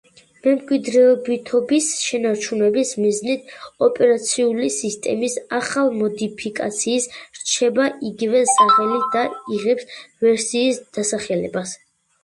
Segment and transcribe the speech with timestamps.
[0.45, 3.51] მემკვიდრეობითობის შენარჩუნების მიზნით
[3.89, 7.07] ოპერაციული სისტემის ახალ მოდიფიკაციის
[7.43, 9.27] რჩება იგივე სახელი და
[9.59, 11.79] იღებს ვერსიის დასახელებას.